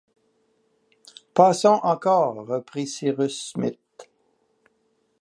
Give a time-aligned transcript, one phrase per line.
[1.35, 3.77] Passons encore, reprit Cyrus Smith.